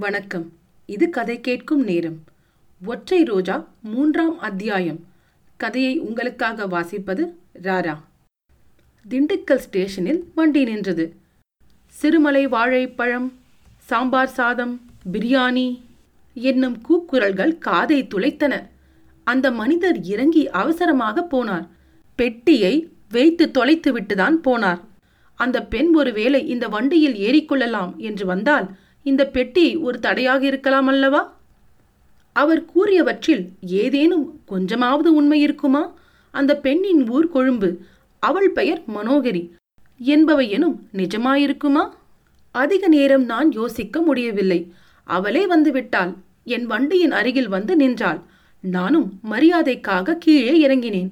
[0.00, 0.52] வணக்கம்.
[0.86, 2.18] இது கதை கேட்கும் நேரம்.
[2.84, 5.06] ஒற்றை ரோஜா மூன்றாம் அத்தியாயம்.
[5.56, 7.28] கதையை உங்களுக்காக வாசிப்பது
[7.62, 7.98] ராரா.
[9.10, 11.14] திண்டுக்கல் ஸ்டேஷனில் வண்டி நின்றது.
[11.86, 13.32] சிறுமலை வாழைப்பழம்
[13.78, 14.80] சாம்பார் சாதம்
[15.12, 15.80] பிரியாணி
[16.34, 18.62] என்னும் கூக்குரல்கள் காதை துளைத்தன.
[19.24, 21.68] அந்த மனிதர் இறங்கி அவசரமாக போனார்.
[22.14, 24.80] பெட்டியை வைத்து தொலைத்து விட்டுதான் போனார்.
[25.34, 31.38] அந்த பெண் ஒருவேளை இந்த வண்டியில் ஏறிக்கொள்ளலாம் என்று வந்தால் இந்த பெட்டி ஒரு தடையாக இருக்கலாம் அல்லவா?
[32.32, 35.92] அவர் கூறியவற்றில் ஏதேனும் கொஞ்சமாவது உண்மை இருக்குமா?
[36.30, 37.78] அந்த பெண்ணின் ஊர் கொழும்பு
[38.18, 39.50] அவள் பெயர் மனோகரி
[39.98, 41.90] என்பவை எனும் நிஜமாயிருக்குமா?
[42.50, 44.72] அதிக நேரம் நான் யோசிக்க முடியவில்லை.
[45.04, 46.14] அவளே வந்துவிட்டாள்.
[46.44, 48.20] என் வண்டியின் அருகில் வந்து நின்றாள்.
[48.60, 51.08] நானும் மரியாதைக்காக கீழே இறங்கினேன்.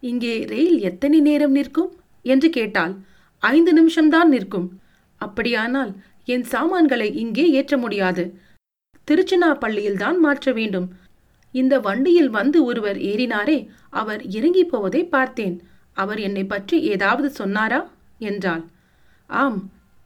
[0.00, 1.92] இங்கே ரயில் எத்தனை நேரம் நிற்கும்?
[2.22, 2.94] என்று கேட்டாள்.
[3.38, 4.80] ஐந்து நிமிஷம்தான் நிற்கும்.
[5.16, 5.96] அப்படியானால்
[6.32, 8.24] என் சாமான்களை இங்கே ஏற்ற முடியாது.
[9.08, 10.88] திருச்சினாப்பள்ளியில் தான் மாற்ற வேண்டும்.
[11.54, 13.58] இந்த வண்டியில் வந்து ஒருவர் ஏறினாரே
[13.90, 15.56] அவர் இறங்கி போவதை பார்த்தேன்.
[15.92, 17.80] அவர் என்னை பற்றி ஏதாவது சொன்னாரா?
[18.18, 18.64] என்றாள்.
[19.30, 19.58] ஆம்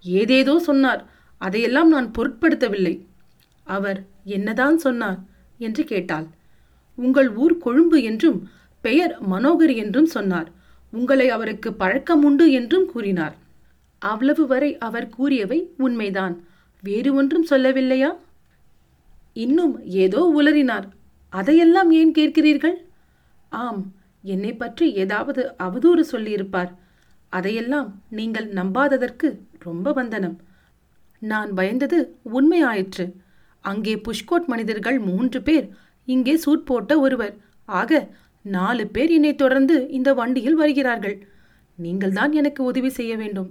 [0.05, 1.03] ஏதேதோ சொன்னார்.
[1.41, 2.95] அதையெல்லாம் நான் பொருட்படுத்தவில்லை.
[3.67, 5.21] அவர் என்னதான் சொன்னார்?
[5.59, 6.27] என்று கேட்டாள்.
[6.99, 8.39] உங்கள் ஊர் கொழும்பு என்றும்
[8.85, 10.49] பெயர் மனோகர் என்றும் சொன்னார்.
[10.93, 13.37] உங்களை அவருக்கு பழக்கம் உண்டு என்றும் கூறினார்.
[14.11, 16.35] அவ்வளவு வரை அவர் கூறியவை உண்மைதான்.
[16.83, 18.11] வேறு ஒன்றும் சொல்லவில்லையா?
[19.33, 20.87] இன்னும் ஏதோ உளறினார்.
[21.33, 22.77] அதையெல்லாம் ஏன் கேட்கிறீர்கள்?
[23.49, 23.83] ஆம்
[24.23, 26.73] என்னை பற்றி ஏதாவது அவதூறு சொல்லியிருப்பார்.
[27.29, 29.29] அதையெல்லாம் நீங்கள் நம்பாததற்கு
[29.59, 30.37] ரொம்ப வந்தனம்.
[31.23, 31.99] நான் பயந்தது
[32.33, 33.07] உண்மையாயிற்று.
[33.65, 35.67] அங்கே புஷ்கோட் மனிதர்கள் மூன்று பேர்
[36.09, 37.35] இங்கே சூட் போட்ட ஒருவர்.
[37.65, 38.01] ஆக
[38.45, 41.17] நாலு பேர் என்னை தொடர்ந்து இந்த வண்டியில் வருகிறார்கள்.
[41.79, 43.51] நீங்கள்தான் எனக்கு உதவி செய்ய வேண்டும்.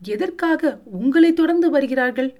[0.00, 2.38] எதற்காக உங்களை தொடர்ந்து வருகிறார்கள்?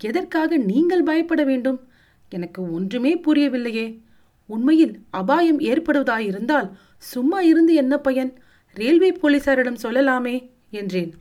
[0.00, 1.88] எதற்காக நீங்கள் பயப்பட வேண்டும்?
[2.28, 4.00] எனக்கு ஒன்றுமே புரியவில்லையே.
[4.46, 8.32] உண்மையில் அபாயம் ஏற்படுவதாயிருந்தால் சும்மா இருந்து என்ன பயன்?
[8.74, 11.12] ரயில்வே போலீசாரிடம் சொல்லலாமே என்றேன்.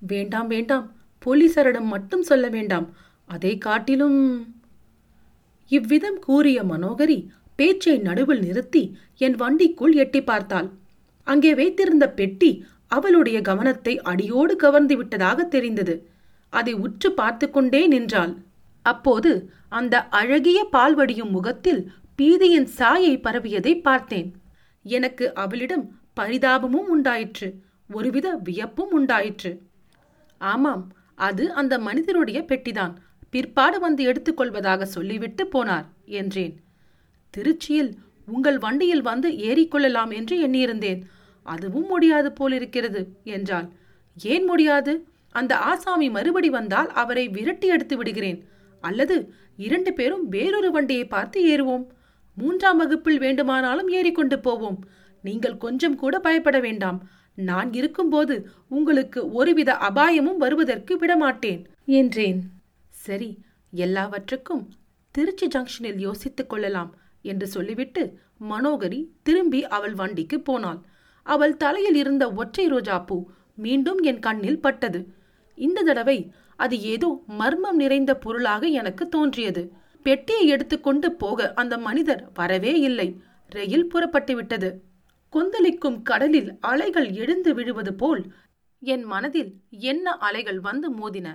[0.00, 0.92] வேண்டாம் வேண்டாம்.
[1.26, 2.96] போலீசாரிடம் மட்டும் சொல்ல வேண்டாம்.
[3.24, 4.46] அதை காட்டிலும்.
[5.68, 7.26] இவ்விதம் கூறிய மனோகரி
[7.56, 10.70] பேச்சை நடுவில் நிறுத்தி என் வண்டிக்குள் எட்டி பார்த்தாள்.
[11.22, 12.64] அங்கே வைத்திருந்த பெட்டி
[12.96, 15.94] அவளுடைய கவனத்தை அடியோடு கவர்ந்து விட்டதாக தெரிந்தது.
[16.52, 18.32] அதை உற்று பார்த்து கொண்டே நின்றாள்.
[18.84, 19.30] அப்போது
[19.78, 21.82] அந்த அழகிய பால்வடியும் முகத்தில்
[22.18, 24.28] பீதியின் சாயை பரவியதை பார்த்தேன்.
[24.84, 25.84] எனக்கு அவளிடம்
[26.20, 27.48] பரிதாபமும் உண்டாயிற்று
[27.90, 29.52] ஒருவித வியப்பும் உண்டாயிற்று.
[30.40, 30.84] ஆமாம்
[31.28, 32.94] அது அந்த மனிதருடைய பெட்டிதான்
[33.32, 35.86] பிற்பாடு வந்து எடுத்துக்கொள்வதாக சொல்லிவிட்டு போனார்
[36.20, 36.54] என்றேன்.
[37.34, 37.92] திருச்சியில்
[38.28, 41.00] உங்கள் வண்டியில் வந்து ஏறிக்கொள்ளலாம் என்று எண்ணியிருந்தேன்.
[41.44, 43.68] அதுவும் முடியாது போலிருக்கிறது என்றாள்.
[44.16, 45.06] ஏன் முடியாது?
[45.30, 48.48] அந்த ஆசாமி மறுபடி வந்தால் அவரை விரட்டி எடுத்து விடுகிறேன்.
[48.80, 51.86] அல்லது இரண்டு பேரும் வேறொரு வண்டியை பார்த்து ஏறுவோம்.
[52.36, 54.78] மூன்றாம் வகுப்பில் வேண்டுமானாலும் ஏறிக்கொண்டு போவோம்.
[55.22, 57.08] நீங்கள் கொஞ்சம் கூட பயப்பட வேண்டாம்.
[57.34, 58.34] நான் இருக்கும்போது
[58.68, 62.40] உங்களுக்கு ஒருவித அபாயமும் வருவதற்கு விடமாட்டேன் என்றேன்.
[62.88, 63.38] சரி
[63.70, 64.68] எல்லாவற்றுக்கும்
[65.10, 68.18] திருச்சி ஜங்ஷனில் யோசித்துக் கொள்ளலாம் என்று சொல்லிவிட்டு
[68.50, 70.80] மனோகரி திரும்பி அவள் வண்டிக்கு போனாள்.
[71.26, 73.16] அவள் தலையில் இருந்த ஒற்றை ரோஜா பூ
[73.54, 75.00] மீண்டும் என் கண்ணில் பட்டது.
[75.58, 76.18] இந்த தடவை
[76.56, 77.08] அது ஏதோ
[77.38, 79.62] மர்மம் நிறைந்த பொருளாக எனக்கு தோன்றியது.
[80.02, 83.08] பெட்டியை எடுத்துக்கொண்டு போக அந்த மனிதர் வரவே இல்லை.
[83.48, 84.70] ரயில் புறப்பட்டு விட்டது.
[85.32, 88.22] கொந்தளிக்கும் கடலில் அலைகள் எழுந்து விழுவது போல்
[88.82, 91.28] என் மனதில் என்ன அலைகள் வந்து மோதின?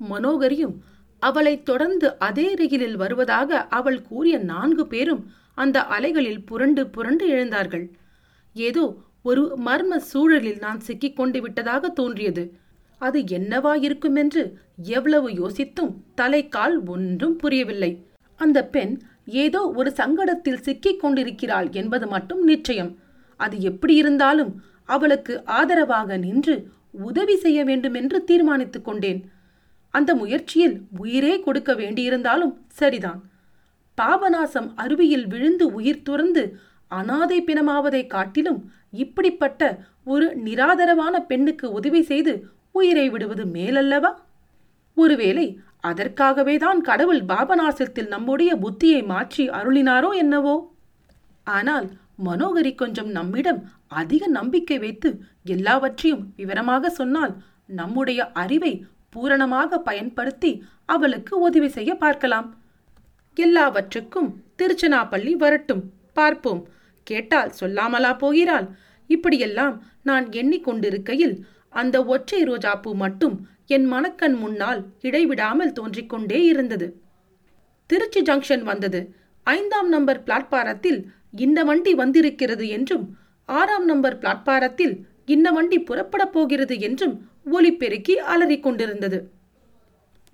[0.00, 0.76] மனோகரியும்
[1.22, 5.22] அவளை தொடர்ந்து அதே ரயிலில் வருவதாக அவள் கூறிய நான்கு பேரும்
[5.54, 7.86] அந்த அலைகளில் புரண்டு புரண்டு எழுந்தார்கள்.
[8.56, 8.84] ஏதோ
[9.26, 12.42] ஒரு மர்ம சூழலில் நான் சிக்கிக் கொண்டு விட்டதாக தோன்றியது.
[13.00, 14.42] அது என்னவா இருக்குமென்று
[14.82, 17.90] எவ்வளவு யோசித்தும் தலைக்கால் ஒன்றும் புரியவில்லை.
[18.40, 18.94] அந்த பெண்
[19.26, 22.92] ஏதோ ஒரு சங்கடத்தில் சிக்கிக் கொண்டிருக்கிறாள் என்பது மட்டும் நிச்சயம்.
[23.40, 24.52] அது எப்படி இருந்தாலும்
[24.84, 26.56] அவளுக்கு ஆதரவாக நின்று
[26.90, 29.20] உதவி செய்ய வேண்டுமென்று தீர்மானித்துக் கொண்டேன்.
[29.94, 33.20] அந்த முயற்சியில் உயிரே கொடுக்க வேண்டியிருந்தாலும் சரிதான்.
[33.98, 36.44] பாபநாசம் அருவியில் விழுந்து உயிர் துறந்து
[36.90, 38.60] அனாதை பிணமாவதை காட்டிலும்
[38.92, 39.62] இப்படிப்பட்ட
[40.04, 44.12] ஒரு நிராதரவான பெண்ணுக்கு உதவி செய்து உயிரை விடுவது மேலல்லவா?
[44.94, 50.56] ஒருவேளை அதற்காகவே தான் கடவுள் பாபநாசத்தில் நம்முடைய புத்தியை மாற்றி அருளினாரோ என்னவோ?
[51.44, 51.86] ஆனால்
[52.24, 57.34] மனோகரி கொஞ்சம் நம்மிடம் அதிக நம்பிக்கை வைத்து எல்லாவற்றையும் விவரமாக சொன்னால்
[57.66, 62.48] நம்முடைய அறிவை பூரணமாக பயன்படுத்தி அவளுக்கு உதவி செய்ய பார்க்கலாம்.
[63.34, 65.82] எல்லாவற்றுக்கும் திருச்சனாப்பள்ளி வரட்டும்.
[66.12, 66.62] பார்ப்போம்.
[67.06, 68.66] கேட்டால் சொல்லாமலா போகிறாள்?
[69.10, 71.34] இப்படியெல்லாம் நான் எண்ணிக்கொண்டிருக்கையில்
[71.74, 73.36] அந்த ஒற்றை ரோஜாப்பூ மட்டும்
[73.74, 76.86] என் மனக்கண் முன்னால் இடைவிடாமல் தோன்றிக்கொண்டே இருந்தது.
[77.90, 79.00] திருச்சி ஜங்ஷன் வந்தது.
[79.46, 80.98] ஐந்தாம் நம்பர் பிளாட்பாரத்தில்
[81.36, 83.04] இந்த வண்டி வந்திருக்கிறது என்றும்
[83.48, 84.94] ஆறாம் நம்பர் பிளாட்பாரத்தில்
[85.26, 87.14] இந்த வண்டி புறப்படப் போகிறது என்றும்
[87.52, 89.18] ஒலிபெருக்கி அலறிக் கொண்டிருந்தது.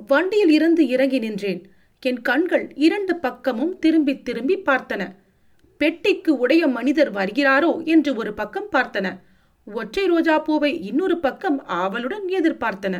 [0.08, 1.60] வண்டியில் இருந்து இறங்கி நின்றேன்.
[2.02, 5.02] என் கண்கள் இரண்டு பக்கமும் திரும்பி திரும்பி பார்த்தன.
[5.82, 9.06] பெட்டிக்கு உடைய மனிதர் வருகிறாரோ என்று ஒரு பக்கம் பார்த்தன.
[9.66, 12.96] ஒற்றை ரோஜா பூவை இன்னொரு பக்கம் ஆவலுடன் எதிர்பார்த்தன.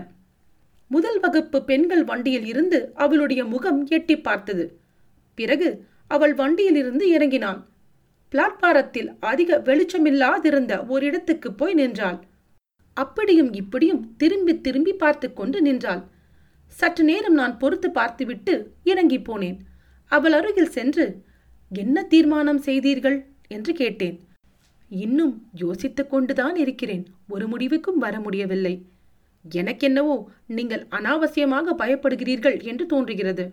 [0.91, 4.65] முதல் வகுப்பு பெண்கள் வண்டியில் இருந்து அவளுடைய முகம் எட்டி பார்த்தது.
[5.39, 5.69] பிறகு
[6.11, 7.61] அவள் வண்டியில் இருந்து இறங்கினான்
[8.33, 12.19] பிளாட்பாரத்தில் அதிக வெளிச்சமில்லாதிருந்த ஒரு இடத்துக்கு போய் நின்றாள்.
[12.97, 16.03] அப்படியும் இப்படியும் திரும்பி திரும்பி பார்த்து கொண்டு நின்றாள்.
[16.73, 18.55] சற்று நேரம் நான் பொறுத்து பார்த்துவிட்டு
[18.91, 19.59] இறங்கி போனேன்.
[20.13, 21.07] அவள் அருகில் சென்று
[21.73, 23.27] என்ன தீர்மானம் செய்தீர்கள்?
[23.49, 24.27] என்று கேட்டேன்.
[24.89, 27.07] இன்னும் யோசித்துக் கொண்டுதான் இருக்கிறேன்.
[27.29, 28.87] ஒரு முடிவுக்கும் வர முடியவில்லை.
[29.51, 33.53] எனக்கென்னவோ நீங்கள் அனாவசியமாக பயப்படுகிறீர்கள் என்று தோன்றுகிறது.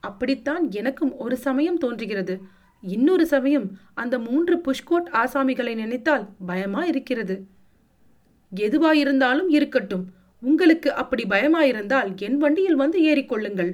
[0.00, 2.42] அப்படித்தான் எனக்கும் ஒரு சமயம் தோன்றுகிறது.
[2.80, 7.46] இன்னொரு சமயம் அந்த மூன்று புஷ்கோட் ஆசாமிகளை நினைத்தால் பயமா இருக்கிறது
[8.56, 10.06] எதுவாயிருந்தாலும் இருக்கட்டும்.
[10.40, 13.72] உங்களுக்கு அப்படி பயமாயிருந்தால் என் வண்டியில் வந்து ஏறிக்கொள்ளுங்கள்.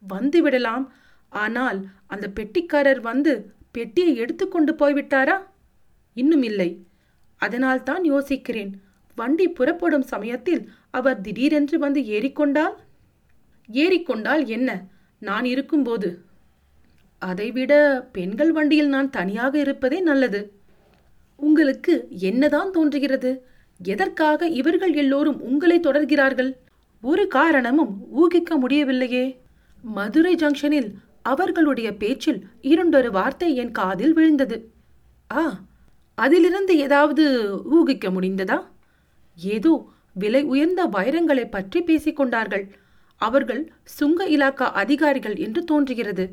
[0.00, 0.92] வந்து விடலாம்.
[1.32, 5.36] ஆனால் அந்த பெட்டிக்காரர் வந்து பெட்டியை எடுத்துக்கொண்டு போய்விட்டாரா?
[6.14, 6.86] இன்னும் இல்லை.
[7.36, 8.72] அதனால் தான் யோசிக்கிறேன்
[9.14, 12.74] வண்டி புறப்படும் சமயத்தில் அவர் திடீரென்று வந்து ஏறிக்கொண்டால்?
[13.68, 14.70] ஏறிக்கொண்டால் என்ன?
[15.18, 16.24] நான் இருக்கும்போது.
[17.18, 17.72] அதைவிட
[18.12, 20.52] பெண்கள் வண்டியில் நான் தனியாக இருப்பதே நல்லது.
[21.36, 23.46] உங்களுக்கு என்னதான் தோன்றுகிறது?
[23.78, 26.50] எதற்காக இவர்கள் எல்லோரும் உங்களை தொடர்கிறார்கள்?
[27.02, 29.24] ஒரு காரணமும் ஊகிக்க முடியவில்லையே.
[29.82, 34.56] மதுரை ஜங்ஷனில் அவர்களுடைய பேச்சில் இரண்டொரு வார்த்தை என் காதில் விழுந்தது.
[35.30, 35.42] ஆ
[36.18, 37.24] அதிலிருந்து ஏதாவது
[37.76, 38.58] ஊகிக்க முடிந்ததா?
[39.38, 39.72] ஏதோ
[40.12, 42.64] விலை உயர்ந்த வைரங்களை பற்றி பேசிக்கொண்டார்கள்
[43.20, 43.62] அவர்கள்
[43.98, 46.24] சுங்க இலாக்கா அதிகாரிகள் என்று தோன்றுகிறது.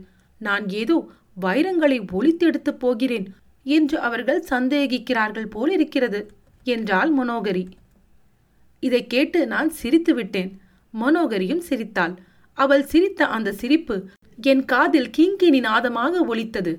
[0.42, 0.98] நான் ஏதோ
[1.42, 3.28] வைரங்களை ஒளித்தெடுத்து போகிறேன்
[3.66, 6.20] என்று அவர்கள் சந்தேகிக்கிறார்கள் போல் இருக்கிறது
[6.66, 7.66] என்றாள் மனோகரி.
[8.84, 10.52] இதை கேட்டு நான் சிரித்து விட்டேன்.
[10.94, 12.16] மனோகரியும் சிரித்தாள்.
[12.58, 13.96] அவள் சிரித்த அந்த சிரிப்பு
[14.40, 16.74] என் காதில் கிங்கினி நாதமாக ஒலித்தது.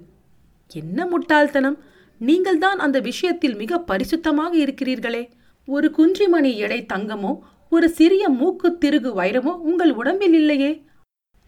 [0.71, 1.79] என்ன முட்டாள்தனம்!
[2.21, 5.23] நீங்கள்தான் அந்த விஷயத்தில் மிக பரிசுத்தமாக இருக்கிறீர்களே.
[5.65, 7.33] ஒரு குன்றிமணி எடை தங்கமோ
[7.69, 10.85] ஒரு சிறிய மூக்கு திருகு வைரமோ உங்கள் உடம்பில் இல்லையே.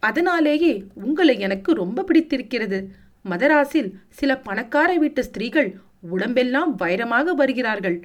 [0.03, 2.79] அதனாலேயே உங்களை எனக்கு ரொம்ப பிடித்திருக்கிறது.
[3.25, 5.69] மதராஸில் சில பணக்கார வீட்டு ஸ்திரீகள்
[6.09, 7.99] உடம்பெல்லாம் வைரமாக வருகிறார்கள்.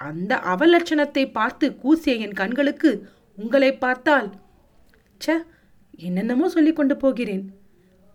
[0.00, 2.90] அந்த அவலட்சணத்தை பார்த்து கூசிய என் கண்களுக்கு
[3.38, 4.28] உங்களை பார்த்தால்
[5.20, 5.36] ச்ச
[5.96, 7.54] என்னென்னமோ சொல்லிக் கொண்டு போகிறேன்.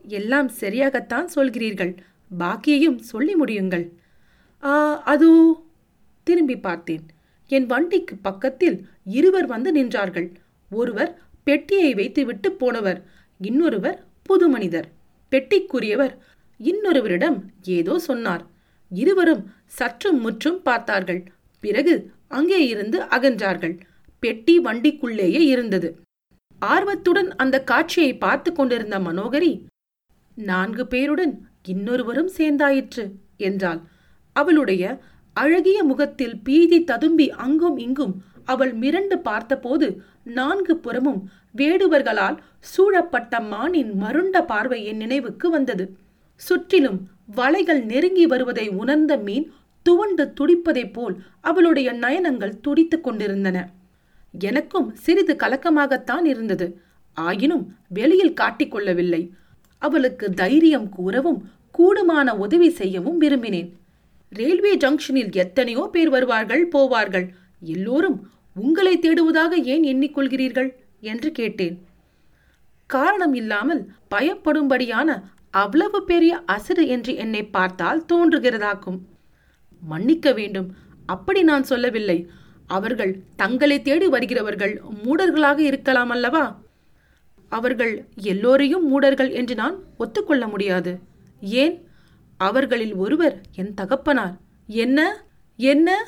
[0.07, 1.97] எல்லாம் சரியாகத்தான் சொல்கிறீர்கள்.
[2.37, 3.89] பாக்கியையும் சொல்லி முடியுங்கள்.
[4.63, 5.55] ஆ அது
[6.23, 7.05] திரும்பி பார்த்தேன்.
[7.47, 10.35] என் வண்டிக்கு பக்கத்தில் இருவர் வந்து நின்றார்கள்.
[10.69, 13.05] ஒருவர் பெட்டியை வைத்துவிட்டு போனவர்.
[13.37, 14.87] இன்னொருவர் புது மனிதர்.
[15.31, 16.17] பெட்டிக்குரியவர்
[16.59, 18.45] இன்னொருவரிடம் ஏதோ சொன்னார்.
[18.89, 21.23] இருவரும் சற்றும் முற்றும் பார்த்தார்கள்.
[21.59, 23.79] பிறகு அங்கே இருந்து அகன்றார்கள்.
[24.19, 25.99] பெட்டி வண்டிக்குள்ளேயே இருந்தது.
[26.59, 29.65] ஆர்வத்துடன் அந்த காட்சியை பார்த்து கொண்டிருந்த மனோகரி
[30.35, 33.79] நான்கு பேருடன் இன்னொருவரும் சேர்ந்தாயிற்று என்றாள்.
[34.33, 35.01] அவளுடைய
[35.33, 44.45] அழகிய முகத்தில் பீதி ததும்பி அங்கும் இங்கும் அவள் மிரண்டு பார்த்தபோது நான்கு புறமும் வேடுவர்களால் சூழப்பட்ட மானின் மருண்ட
[44.45, 45.97] பார்வை என் நினைவுக்கு வந்தது.
[46.35, 49.51] சுற்றிலும் வலைகள் நெருங்கி வருவதை உணர்ந்த மீன்
[49.81, 53.69] துவண்டு துடிப்பதைப் போல் அவளுடைய நயனங்கள் துடித்துக் கொண்டிருந்தன.
[54.31, 56.81] எனக்கும் சிறிது கலக்கமாகத்தான் இருந்தது.
[57.13, 59.29] ஆயினும் வெளியில் காட்டிக்கொள்ளவில்லை
[59.77, 63.71] அவளுக்கு தைரியம் கூறவும் கூடுமான உதவி செய்யவும் விரும்பினேன்.
[64.29, 67.27] ரயில்வே ஜங்ஷனில் எத்தனையோ பேர் வருவார்கள் போவார்கள்.
[67.59, 70.69] எல்லோரும் உங்களை தேடுவதாக ஏன் எண்ணிக்கொள்கிறீர்கள்?
[70.99, 71.85] என்று கேட்டேன்.
[72.85, 75.21] காரணம் இல்லாமல் பயப்படும்படியான
[75.51, 78.99] அவ்வளவு பெரிய அசடு என்று என்னை பார்த்தால் தோன்றுகிறதாக்கும்.
[79.81, 80.73] மன்னிக்க வேண்டும்.
[81.05, 82.29] அப்படி நான் சொல்லவில்லை.
[82.69, 84.73] அவர்கள் தங்களை தேடி வருகிறவர்கள்
[85.05, 86.43] மூடர்களாக இருக்கலாம் அல்லவா?
[87.49, 90.99] அவர்கள் எல்லோரையும் மூடர்கள் என்று நான் ஒத்துக்கொள்ள முடியாது.
[91.41, 91.75] ஏன்?
[92.37, 94.37] அவர்களில் ஒருவர் என் தகப்பனார்.
[94.67, 95.23] என்ன?
[95.57, 96.05] என்ன?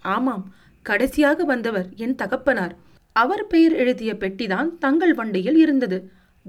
[0.00, 0.44] ஆமாம்
[0.82, 2.76] கடைசியாக வந்தவர் என் தகப்பனார்.
[3.12, 5.98] அவர் பெயர் எழுதிய பெட்டிதான் தங்கள் வண்டியில் இருந்தது.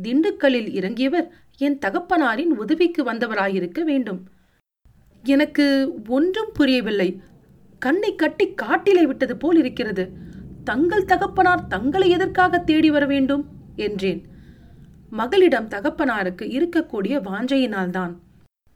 [0.04, 4.22] திண்டுக்கல்லில் இறங்கியவர் என் தகப்பனாரின் உதவிக்கு வந்தவராயிருக்க வேண்டும்.
[5.24, 5.66] எனக்கு
[6.08, 7.10] ஒன்றும் புரியவில்லை.
[7.84, 10.10] கண்ணை கட்டி காட்டிலே விட்டது போல் இருக்கிறது.
[10.64, 13.46] தங்கள் தகப்பனார் தங்களை எதற்காக தேடி வர வேண்டும்?
[13.76, 14.26] என்றேன்.
[15.10, 18.14] மகளிடம் தகப்பனாருக்கு இருக்கக்கூடிய வாஞ்சையினால்தான்.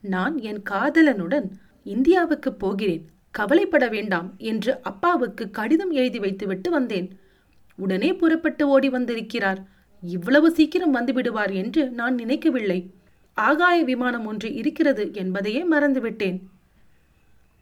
[0.00, 1.50] நான் என் காதலனுடன்
[1.84, 3.06] இந்தியாவுக்கு போகிறேன்.
[3.30, 7.18] கவலைப்பட வேண்டாம் என்று அப்பாவுக்கு கடிதம் எழுதி வைத்துவிட்டு வந்தேன்.
[7.76, 9.66] உடனே புறப்பட்டு ஓடி வந்திருக்கிறார்.
[10.02, 12.90] இவ்வளவு சீக்கிரம் வந்துவிடுவார் என்று நான் நினைக்கவில்லை.
[13.34, 16.38] ஆகாய விமானம் ஒன்று இருக்கிறது என்பதையே மறந்துவிட்டேன்.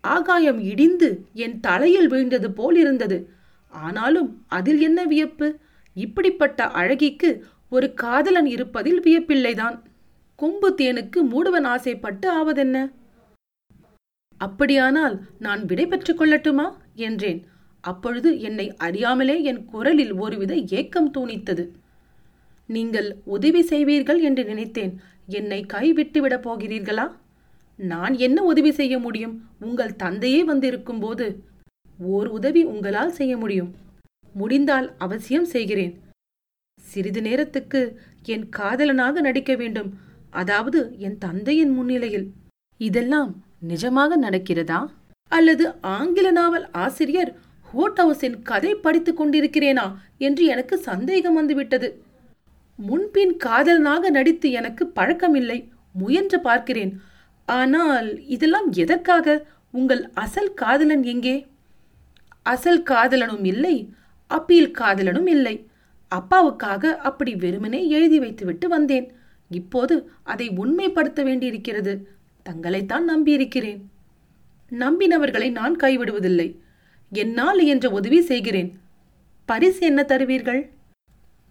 [0.06, 3.18] ஆகாயம் இடிந்து என் தலையில் வீழ்ந்தது போல் இருந்தது
[3.68, 5.48] ஆனாலும் அதில் என்ன வியப்பு?
[5.96, 7.30] இப்படிப்பட்ட அழகிக்கு
[7.70, 9.76] ஒரு காதலன் இருப்பதில் வியப்பில்லைதான்.
[10.36, 12.76] கொம்பு தேனுக்கு மூடுவன் ஆசைப்பட்டு ஆவதென்ன?
[14.40, 16.66] அப்படியானால் நான் விடை பெற்றுக் கொள்ளட்டுமா?
[16.94, 17.40] என்றேன்.
[17.80, 21.64] அப்பொழுது என்னை அறியாமலே என் குரலில் ஒருவித ஏக்கம் தூணித்தது.
[22.68, 25.00] நீங்கள் உதவி செய்வீர்கள் என்று நினைத்தேன்.
[25.26, 27.06] என்னை கைவிட்டுவிடப் போகிறீர்களா?
[27.78, 29.48] நான் என்ன உதவி செய்ய முடியும்?
[29.60, 31.44] உங்கள் தந்தையே வந்திருக்கும் போது
[31.98, 33.74] ஓர் உதவி உங்களால் செய்ய முடியும்.
[34.34, 36.00] முடிந்தால் அவசியம் செய்கிறேன்.
[36.80, 39.98] சிறிது நேரத்துக்கு என் காதலனாக நடிக்க வேண்டும்.
[40.30, 42.32] அதாவது என் தந்தையின் முன்னிலையில்.
[42.78, 44.86] இதெல்லாம் நிஜமாக நடக்கிறதா?
[45.28, 47.36] அல்லது ஆங்கில நாவல் ஆசிரியர்
[47.74, 52.02] ஹோட் ஹவுஸின் கதை படித்துக் கொண்டிருக்கிறேனா என்று எனக்கு சந்தேகம் வந்துவிட்டது.
[52.76, 55.68] முன்பின் காதலனாக நடித்து எனக்கு பழக்கமில்லை.
[55.92, 57.00] முயன்று பார்க்கிறேன்.
[57.46, 59.46] ஆனால் இதெல்லாம் எதற்காக?
[59.70, 61.46] உங்கள் அசல் காதலன் எங்கே?
[62.42, 63.92] அசல் காதலனும் இல்லை
[64.26, 65.68] அப்பீல் காதலனும் இல்லை.
[66.14, 69.12] அப்பாவுக்காக அப்படி வெறுமனே எழுதி வைத்துவிட்டு வந்தேன்.
[69.50, 72.08] இப்போது அதை உண்மைப்படுத்த வேண்டியிருக்கிறது.
[72.50, 73.80] தங்களைத்தான் நம்பியிருக்கிறேன்.
[74.70, 76.56] நம்பினவர்களை நான் கைவிடுவதில்லை.
[77.10, 78.78] என்னால் என்ற உதவி செய்கிறேன்.
[79.44, 80.70] பரிசு என்ன தருவீர்கள்?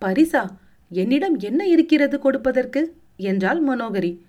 [0.06, 0.46] பரிசா?
[0.90, 2.96] என்னிடம் என்ன இருக்கிறது கொடுப்பதற்கு?
[3.16, 4.20] என்றாள் மனோகரி.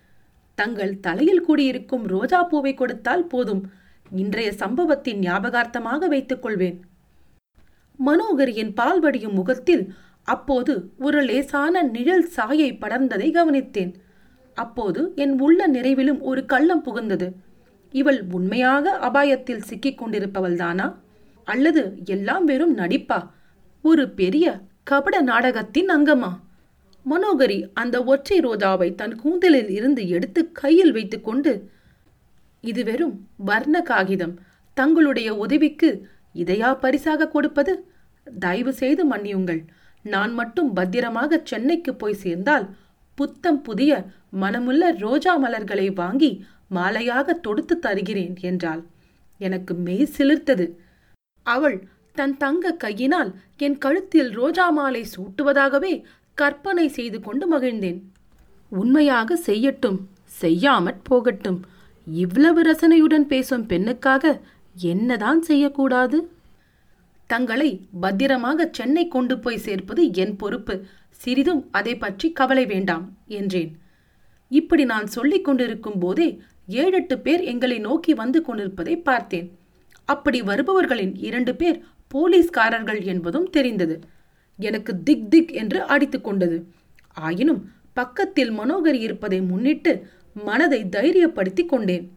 [0.57, 3.63] தங்கள் தலையில் கூடியிருக்கும் ரோஜா பூவை கொடுத்தால் போதும்.
[4.11, 6.81] இன்றைய சம்பவத்தின் ஞாபகார்த்தமாக வைத்துக் கொள்வேன்.
[8.07, 13.93] மனோகரியின் பால்வடியும் முகத்தில் அப்போது ஒரு லேசான நிழல் சாயை படர்ந்ததை கவனித்தேன்.
[14.55, 17.29] அப்போது என் உள்ள நிறைவிலும் ஒரு கள்ளம் புகுந்தது.
[17.91, 20.95] இவள் உண்மையாக அபாயத்தில் சிக்கிக் கொண்டிருப்பவள்தானா?
[21.45, 23.19] அல்லது எல்லாம் வெறும் நடிப்பா?
[23.83, 26.31] ஒரு பெரிய கபட நாடகத்தின் அங்கமா?
[27.07, 31.53] மனோகரி அந்த ஒற்றை ரோஜாவை தன் கூந்தலில் இருந்து எடுத்து கையில் வைத்துக்கொண்டு
[32.61, 34.35] இது வெறும் வர்ண காகிதம்.
[34.77, 35.91] தங்களுடைய உதவிக்கு
[36.35, 37.73] இதையா பரிசாக கொடுப்பது?
[38.39, 39.61] தயவு செய்து மன்னியுங்கள்.
[40.05, 42.67] நான் மட்டும் பத்திரமாக சென்னைக்கு போய் சேர்ந்தால்
[43.15, 43.93] புத்தம் புதிய
[44.41, 46.31] மனமுள்ள ரோஜா மலர்களை வாங்கி
[46.75, 48.83] மாலையாக தொடுத்து தருகிறேன் என்றாள்.
[49.41, 50.67] எனக்கு மெய் சிலிர்த்தது.
[51.47, 51.79] அவள்
[52.15, 55.93] தன் தங்க கையினால் என் கழுத்தில் ரோஜா மாலை சூட்டுவதாகவே
[56.41, 58.01] கற்பனை செய்து கொண்டு மகிழ்ந்தேன்.
[58.81, 59.99] உண்மையாக செய்யட்டும்
[60.43, 61.59] செய்யாமற் போகட்டும்.
[62.07, 64.25] இவ்வளவு ரசனையுடன் பேசும் பெண்ணுக்காக
[64.93, 66.19] என்னதான் செய்யக்கூடாது?
[67.31, 70.75] தங்களை பத்திரமாக சென்னை கொண்டு போய் சேர்ப்பது என் பொறுப்பு.
[71.21, 73.05] சிறிதும் அதை பற்றி கவலை வேண்டாம்
[73.39, 73.71] என்றேன்.
[74.51, 76.29] இப்படி நான் சொல்லிக் கொண்டிருக்கும் போதே
[76.83, 79.49] ஏழெட்டு பேர் எங்களை நோக்கி வந்து கொண்டிருப்பதை பார்த்தேன்.
[80.09, 81.79] அப்படி வருபவர்களின் இரண்டு பேர்
[82.15, 83.97] போலீஸ்காரர்கள் என்பதும் தெரிந்தது.
[84.59, 86.67] எனக்கு திக் திக் என்று அடித்துக் கொண்டது.
[87.13, 92.13] ஆயினும் பக்கத்தில் மனோகரி இருப்பதை முன்னிட்டு மனதை தைரியப்படுத்தி கொண்டேன்.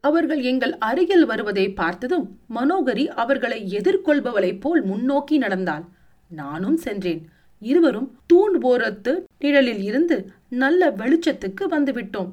[0.00, 5.84] அவர்கள் எங்கள் அருகில் வருவதை பார்த்ததும் மனோகரி அவர்களை எதிர்கொள்பவளைப் போல் முன்னோக்கி நடந்தாள்.
[6.28, 7.28] நானும் சென்றேன்.
[7.60, 12.32] இருவரும் தூண் ஓரத்து நிழலில் இருந்து நல்ல வெளிச்சத்துக்கு வந்துவிட்டோம்.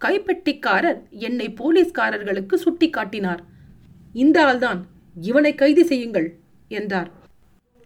[0.00, 3.44] கைப்பெட்டிக்காரர் என்னை போலீஸ்காரர்களுக்கு சுட்டி காட்டினார்
[4.12, 4.80] இந்த ஆள்தான்
[5.20, 6.38] இவனை கைது செய்யுங்கள்
[6.68, 7.18] என்றார்.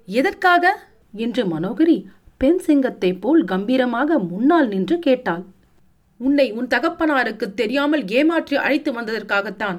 [0.06, 0.78] எதற்காக?
[1.12, 2.04] என்று மனோகரி
[2.36, 5.44] பெண் சிங்கத்தைப் போல் கம்பீரமாக முன்னால் நின்று கேட்டாள்.
[6.18, 9.78] உன்னை உன் தகப்பனாருக்கு தெரியாமல் ஏமாற்றி அழைத்து வந்ததற்காகத்தான்.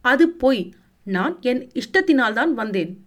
[0.00, 0.72] அது பொய்.
[1.04, 3.04] நான் என் இஷ்டத்தினால்தான் வந்தேன்.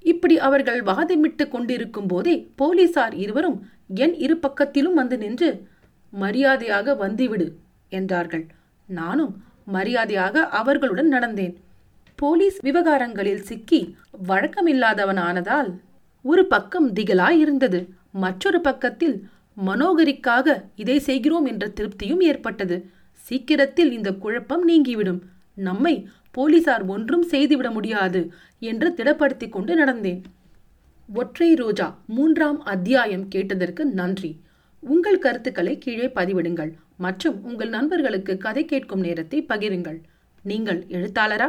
[0.00, 5.68] இப்படி அவர்கள் வாதமிட்டு கொண்டிருக்கும் போதே போலீசார் இருவரும் என் இரு பக்கத்திலும் வந்து நின்று
[6.10, 7.56] மரியாதையாக வந்துவிடு
[7.88, 8.46] என்றார்கள்.
[8.86, 11.56] நானும் மரியாதையாக அவர்களுடன் நடந்தேன்.
[12.16, 13.96] போலீஸ் விவகாரங்களில் சிக்கி
[14.28, 15.70] வழக்கமில்லாதவனானதால்
[16.22, 19.16] ஒரு பக்கம் திகலாய் இருந்தது மற்றொரு பக்கத்தில்
[19.66, 22.76] மனோகரிக்காக இதை செய்கிறோம் என்ற திருப்தியும் ஏற்பட்டது.
[23.12, 25.20] சீக்கிரத்தில் இந்த குழப்பம் நீங்கிவிடும்.
[25.54, 30.22] நம்மை போலீசார் ஒன்றும் செய்துவிட முடியாது என்று திடப்படுத்திக் கொண்டு நடந்தேன்.
[31.14, 34.40] ஒற்றை ரோஜா மூன்றாம் அத்தியாயம் கேட்டதற்கு நன்றி.
[34.80, 36.72] உங்கள் கருத்துக்களை கீழே பதிவிடுங்கள்.
[36.96, 40.00] மற்றும் உங்கள் நண்பர்களுக்கு கதை கேட்கும் நேரத்தை பகிருங்கள்.
[40.42, 41.48] நீங்கள் எழுத்தாளரா?